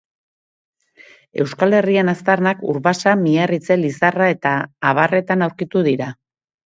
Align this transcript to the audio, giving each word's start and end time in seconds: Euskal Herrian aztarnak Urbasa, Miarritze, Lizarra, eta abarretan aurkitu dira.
Euskal 1.43 1.75
Herrian 1.79 2.07
aztarnak 2.13 2.63
Urbasa, 2.73 3.13
Miarritze, 3.25 3.77
Lizarra, 3.81 4.31
eta 4.37 4.55
abarretan 4.93 5.47
aurkitu 5.49 5.85
dira. 5.89 6.09